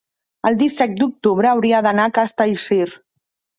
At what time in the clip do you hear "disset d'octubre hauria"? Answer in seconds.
0.61-1.83